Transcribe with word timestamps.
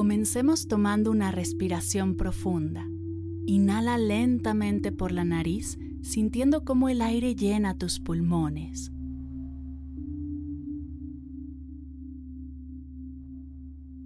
Comencemos 0.00 0.66
tomando 0.66 1.10
una 1.10 1.30
respiración 1.30 2.16
profunda. 2.16 2.88
Inhala 3.44 3.98
lentamente 3.98 4.92
por 4.92 5.12
la 5.12 5.26
nariz, 5.26 5.78
sintiendo 6.00 6.64
cómo 6.64 6.88
el 6.88 7.02
aire 7.02 7.34
llena 7.34 7.76
tus 7.76 8.00
pulmones. 8.00 8.90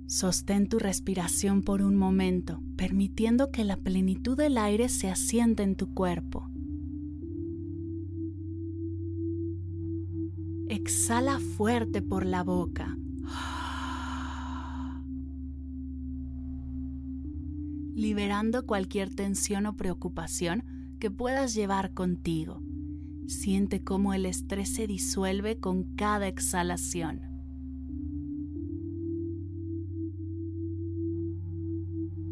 Sostén 0.09 0.69
tu 0.69 0.81
respiración 0.81 1.63
por 1.63 1.81
un 1.81 1.95
momento, 1.95 2.61
permitiendo 2.77 3.53
que 3.53 3.63
la 3.63 3.77
plenitud 3.77 4.37
del 4.37 4.59
aire 4.59 4.89
se 4.89 5.11
asiente 5.11 5.63
en 5.63 5.77
tu 5.77 5.95
cuerpo. 5.95 6.51
Exhala 10.69 11.39
fuerte 11.39 12.03
por 12.03 12.27
la 12.27 12.43
boca. 12.43 12.99
Liberando 17.95 18.67
cualquier 18.67 19.15
tensión 19.15 19.67
o 19.67 19.77
preocupación 19.77 20.65
que 20.99 21.11
puedas 21.11 21.55
llevar 21.55 21.95
contigo. 21.95 22.61
Siente 23.27 23.83
cómo 23.83 24.13
el 24.13 24.27
estrés 24.27 24.75
se 24.75 24.87
disuelve 24.87 25.59
con 25.59 25.85
cada 25.95 26.27
exhalación. 26.27 27.23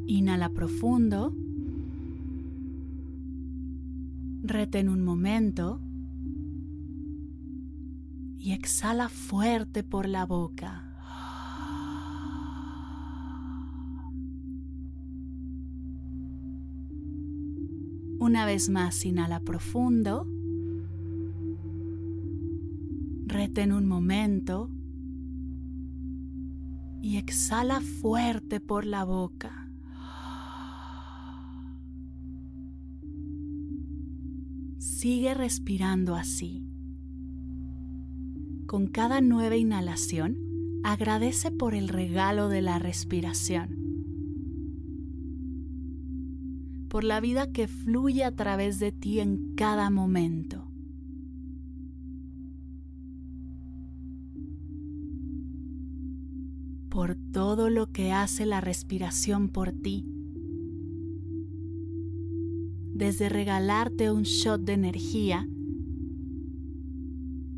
Inhala 0.06 0.50
profundo. 0.50 1.34
Retén 4.42 4.88
un 4.88 5.02
momento. 5.02 5.80
Y 8.36 8.52
exhala 8.52 9.08
fuerte 9.08 9.84
por 9.84 10.08
la 10.08 10.26
boca. 10.26 10.91
Una 18.22 18.46
vez 18.46 18.68
más, 18.68 19.04
inhala 19.04 19.40
profundo. 19.40 20.28
Retén 23.26 23.72
un 23.72 23.88
momento. 23.88 24.70
Y 27.00 27.16
exhala 27.16 27.80
fuerte 27.80 28.60
por 28.60 28.86
la 28.86 29.02
boca. 29.02 29.68
Sigue 34.78 35.34
respirando 35.34 36.14
así. 36.14 36.64
Con 38.66 38.86
cada 38.86 39.20
nueva 39.20 39.56
inhalación, 39.56 40.36
agradece 40.84 41.50
por 41.50 41.74
el 41.74 41.88
regalo 41.88 42.48
de 42.48 42.62
la 42.62 42.78
respiración 42.78 43.81
por 46.92 47.04
la 47.04 47.20
vida 47.20 47.50
que 47.50 47.68
fluye 47.68 48.22
a 48.22 48.32
través 48.32 48.78
de 48.78 48.92
ti 48.92 49.20
en 49.20 49.54
cada 49.54 49.88
momento. 49.88 50.68
por 56.90 57.16
todo 57.32 57.70
lo 57.70 57.90
que 57.90 58.12
hace 58.12 58.44
la 58.44 58.60
respiración 58.60 59.48
por 59.48 59.72
ti. 59.72 60.04
Desde 62.92 63.30
regalarte 63.30 64.10
un 64.10 64.24
shot 64.24 64.60
de 64.60 64.74
energía, 64.74 65.48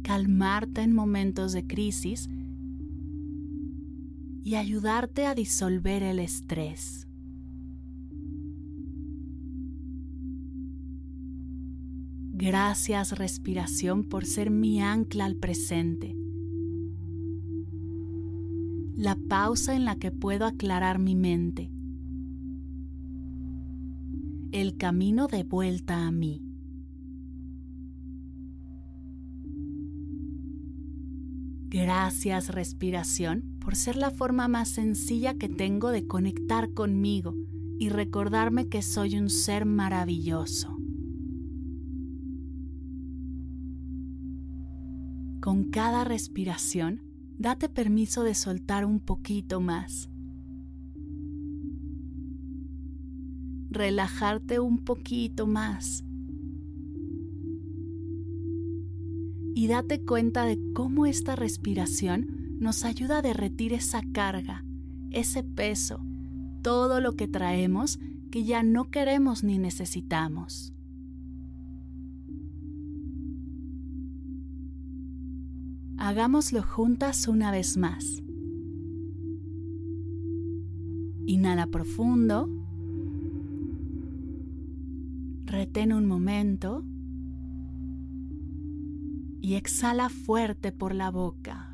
calmarte 0.05 0.83
en 0.83 0.93
momentos 0.93 1.53
de 1.53 1.66
crisis 1.66 2.28
y 4.45 4.55
ayudarte 4.55 5.27
a 5.27 5.34
disolver 5.34 6.05
el 6.05 6.21
estrés. 6.21 7.09
Gracias 12.37 13.17
respiración 13.17 14.03
por 14.03 14.27
ser 14.27 14.50
mi 14.50 14.83
ancla 14.83 15.25
al 15.25 15.37
presente. 15.37 16.17
La 18.97 19.17
pausa 19.28 19.77
en 19.77 19.84
la 19.84 19.95
que 20.00 20.11
puedo 20.11 20.45
aclarar 20.45 20.99
mi 20.99 21.15
mente. 21.15 21.71
El 24.50 24.77
camino 24.77 25.28
de 25.28 25.45
vuelta 25.45 26.09
a 26.09 26.11
mí. 26.11 26.43
Gracias 31.69 32.49
respiración 32.49 33.45
por 33.61 33.77
ser 33.77 33.95
la 33.95 34.11
forma 34.11 34.49
más 34.49 34.71
sencilla 34.71 35.34
que 35.34 35.49
tengo 35.49 35.91
de 35.91 36.09
conectar 36.09 36.72
conmigo 36.72 37.37
y 37.78 37.91
recordarme 37.91 38.69
que 38.69 38.83
soy 38.83 39.19
un 39.19 39.31
ser 39.31 39.66
maravilloso. 39.66 40.74
Con 45.44 45.65
cada 45.65 46.05
respiración, 46.05 47.03
date 47.38 47.69
permiso 47.69 48.22
de 48.22 48.34
soltar 48.34 48.86
un 48.86 48.98
poquito 48.98 49.60
más. 49.60 50.09
Relajarte 53.69 54.59
un 54.59 54.78
poquito 54.78 55.47
más. 55.47 56.03
Y 59.54 59.66
date 59.66 60.03
cuenta 60.03 60.47
de 60.47 60.59
cómo 60.72 61.04
esta 61.04 61.36
respiración 61.36 62.57
nos 62.59 62.86
ayuda 62.86 63.19
a 63.19 63.22
derretir 63.22 63.74
esa 63.74 64.01
carga, 64.15 64.65
ese 65.10 65.42
peso, 65.42 66.01
todo 66.63 67.03
lo 67.03 67.16
que 67.16 67.28
traemos 67.28 67.98
que 68.30 68.45
ya 68.45 68.63
no 68.63 68.91
queremos 68.91 69.45
ni 69.45 69.59
necesitamos. 69.59 70.73
Hagámoslo 76.06 76.62
juntas 76.62 77.28
una 77.28 77.51
vez 77.51 77.78
más. 77.78 78.22
Inhala 81.24 81.66
profundo. 81.68 82.47
Retén 85.47 85.95
un 85.95 86.04
momento. 86.04 86.84
Y 89.41 89.54
exhala 89.54 90.10
fuerte 90.10 90.72
por 90.72 90.95
la 90.95 91.10
boca. 91.10 91.71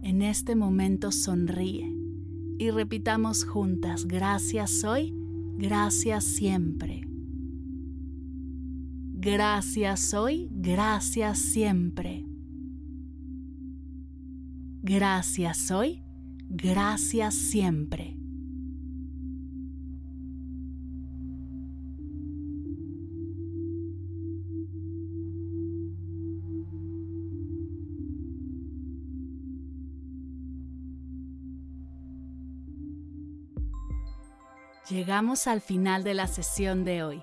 En 0.00 0.22
este 0.22 0.54
momento 0.54 1.10
sonríe 1.10 1.92
y 2.56 2.70
repitamos 2.70 3.42
juntas, 3.44 4.06
gracias 4.06 4.84
hoy, 4.84 5.12
gracias 5.58 6.22
siempre. 6.22 7.03
Gracias 9.24 10.12
hoy, 10.12 10.50
gracias 10.50 11.38
siempre. 11.38 12.26
Gracias 14.82 15.70
hoy, 15.70 16.04
gracias 16.50 17.34
siempre. 17.34 18.18
Llegamos 34.90 35.46
al 35.46 35.62
final 35.62 36.04
de 36.04 36.12
la 36.12 36.26
sesión 36.26 36.84
de 36.84 37.02
hoy 37.04 37.22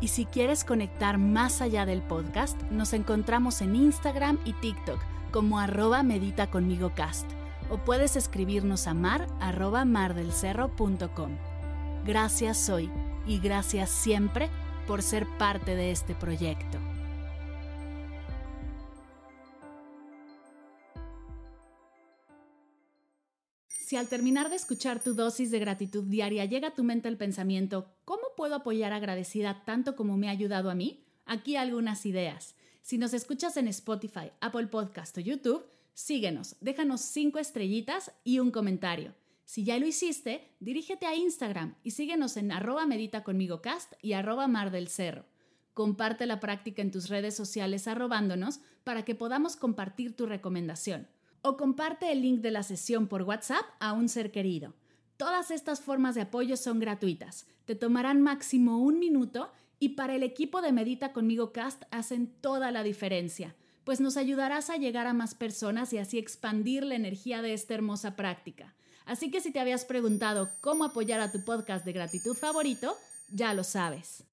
Y 0.00 0.08
si 0.08 0.26
quieres 0.26 0.64
conectar 0.64 1.18
más 1.18 1.62
allá 1.62 1.86
del 1.86 2.02
podcast, 2.02 2.60
nos 2.70 2.92
encontramos 2.92 3.62
en 3.62 3.76
Instagram 3.76 4.38
y 4.44 4.52
TikTok 4.54 5.00
como 5.30 5.58
arroba 5.58 6.02
medita 6.02 6.50
conmigo 6.50 6.92
cast 6.94 7.26
o 7.70 7.78
puedes 7.78 8.16
escribirnos 8.16 8.86
a 8.86 8.94
mar 8.94 9.26
arroba 9.40 9.84
mardelcerro.com. 9.84 11.36
Gracias 12.04 12.68
hoy 12.68 12.90
y 13.26 13.38
gracias 13.40 13.90
siempre 13.90 14.48
por 14.86 15.02
ser 15.02 15.26
parte 15.38 15.74
de 15.74 15.90
este 15.90 16.14
proyecto. 16.14 16.78
Si 23.86 23.96
al 23.96 24.08
terminar 24.08 24.50
de 24.50 24.56
escuchar 24.56 25.00
tu 25.00 25.14
dosis 25.14 25.52
de 25.52 25.60
gratitud 25.60 26.04
diaria 26.04 26.44
llega 26.44 26.68
a 26.68 26.74
tu 26.74 26.82
mente 26.82 27.08
el 27.08 27.16
pensamiento, 27.16 27.86
¿cómo 28.04 28.25
puedo 28.36 28.54
apoyar 28.54 28.92
agradecida 28.92 29.64
tanto 29.64 29.96
como 29.96 30.16
me 30.16 30.28
ha 30.28 30.32
ayudado 30.32 30.70
a 30.70 30.74
mí? 30.74 31.04
Aquí 31.24 31.56
algunas 31.56 32.06
ideas. 32.06 32.54
Si 32.82 32.98
nos 32.98 33.14
escuchas 33.14 33.56
en 33.56 33.66
Spotify, 33.66 34.30
Apple 34.40 34.68
Podcast 34.68 35.18
o 35.18 35.20
YouTube, 35.20 35.66
síguenos, 35.94 36.54
déjanos 36.60 37.00
cinco 37.00 37.40
estrellitas 37.40 38.12
y 38.22 38.38
un 38.38 38.52
comentario. 38.52 39.14
Si 39.44 39.64
ya 39.64 39.78
lo 39.78 39.86
hiciste, 39.86 40.48
dirígete 40.60 41.06
a 41.06 41.14
Instagram 41.14 41.74
y 41.82 41.92
síguenos 41.92 42.36
en 42.36 42.52
arroba 42.52 42.86
medita 42.86 43.24
conmigo 43.24 43.62
cast 43.62 43.94
y 44.02 44.12
arroba 44.12 44.46
mar 44.46 44.70
del 44.70 44.88
cerro. 44.88 45.24
Comparte 45.74 46.26
la 46.26 46.40
práctica 46.40 46.82
en 46.82 46.90
tus 46.90 47.08
redes 47.08 47.34
sociales 47.34 47.88
arrobándonos 47.88 48.60
para 48.84 49.04
que 49.04 49.14
podamos 49.14 49.56
compartir 49.56 50.14
tu 50.16 50.26
recomendación 50.26 51.08
o 51.42 51.56
comparte 51.56 52.10
el 52.10 52.22
link 52.22 52.40
de 52.40 52.50
la 52.50 52.62
sesión 52.62 53.06
por 53.06 53.22
WhatsApp 53.22 53.64
a 53.78 53.92
un 53.92 54.08
ser 54.08 54.32
querido. 54.32 54.74
Todas 55.16 55.50
estas 55.50 55.80
formas 55.80 56.14
de 56.14 56.22
apoyo 56.22 56.56
son 56.56 56.78
gratuitas, 56.78 57.46
te 57.64 57.74
tomarán 57.74 58.20
máximo 58.20 58.78
un 58.78 58.98
minuto 58.98 59.50
y 59.78 59.90
para 59.90 60.14
el 60.14 60.22
equipo 60.22 60.60
de 60.60 60.72
Medita 60.72 61.12
conmigo 61.12 61.52
Cast 61.52 61.84
hacen 61.90 62.26
toda 62.40 62.70
la 62.70 62.82
diferencia, 62.82 63.56
pues 63.84 64.00
nos 64.00 64.18
ayudarás 64.18 64.68
a 64.68 64.76
llegar 64.76 65.06
a 65.06 65.14
más 65.14 65.34
personas 65.34 65.92
y 65.94 65.98
así 65.98 66.18
expandir 66.18 66.84
la 66.84 66.96
energía 66.96 67.40
de 67.40 67.54
esta 67.54 67.74
hermosa 67.74 68.14
práctica. 68.14 68.74
Así 69.06 69.30
que 69.30 69.40
si 69.40 69.52
te 69.52 69.60
habías 69.60 69.84
preguntado 69.86 70.50
cómo 70.60 70.84
apoyar 70.84 71.20
a 71.20 71.32
tu 71.32 71.44
podcast 71.44 71.84
de 71.84 71.92
gratitud 71.92 72.36
favorito, 72.36 72.94
ya 73.30 73.54
lo 73.54 73.64
sabes. 73.64 74.24